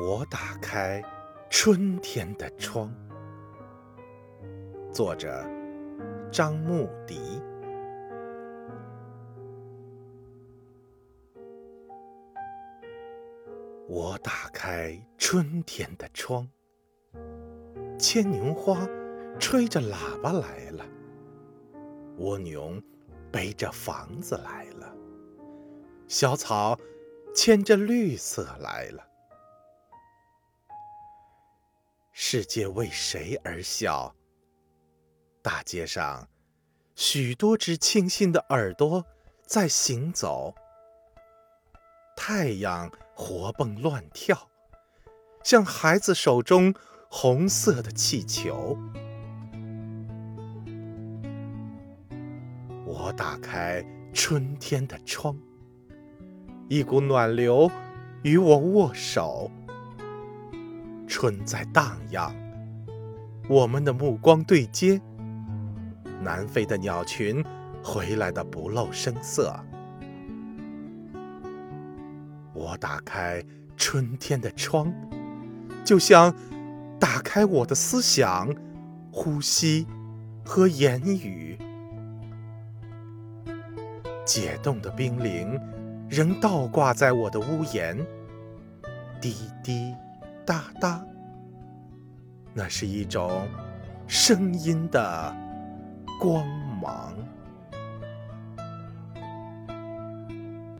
[0.00, 1.02] 我打开
[1.50, 2.94] 春天的窗。
[4.92, 5.44] 作者：
[6.30, 7.42] 张牧迪。
[13.88, 16.48] 我打开春天的窗，
[17.98, 18.86] 牵牛花
[19.40, 20.84] 吹着喇叭来了，
[22.18, 22.80] 蜗牛
[23.32, 24.94] 背着房子来了，
[26.06, 26.78] 小草
[27.34, 29.07] 牵着绿色来了。
[32.20, 34.12] 世界为谁而笑？
[35.40, 36.28] 大街上，
[36.96, 39.06] 许多只清新的耳朵
[39.46, 40.52] 在行走。
[42.16, 44.50] 太阳活蹦乱跳，
[45.44, 46.74] 像孩子手中
[47.08, 48.76] 红色的气球。
[52.84, 53.80] 我打开
[54.12, 55.38] 春天的窗，
[56.68, 57.70] 一股暖流
[58.24, 59.48] 与我握手。
[61.08, 62.32] 春在荡漾，
[63.48, 65.00] 我们的目光对接。
[66.20, 67.42] 南飞的鸟群
[67.82, 69.58] 回来的不露声色。
[72.52, 73.42] 我打开
[73.76, 74.92] 春天的窗，
[75.82, 76.34] 就像
[77.00, 78.54] 打开我的思想、
[79.10, 79.86] 呼吸
[80.44, 81.56] 和言语。
[84.26, 85.58] 解冻的冰凌
[86.10, 87.96] 仍倒挂在我的屋檐，
[89.22, 89.94] 滴滴。
[90.48, 91.04] 哒哒，
[92.54, 93.46] 那是一种
[94.06, 95.36] 声音的
[96.18, 96.42] 光
[96.80, 97.12] 芒。